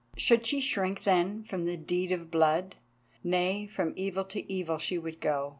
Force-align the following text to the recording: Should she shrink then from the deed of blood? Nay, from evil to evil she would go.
Should 0.17 0.47
she 0.47 0.61
shrink 0.61 1.03
then 1.03 1.43
from 1.43 1.65
the 1.65 1.77
deed 1.77 2.11
of 2.11 2.31
blood? 2.31 2.75
Nay, 3.23 3.67
from 3.67 3.93
evil 3.95 4.23
to 4.25 4.51
evil 4.51 4.79
she 4.79 4.97
would 4.97 5.19
go. 5.21 5.49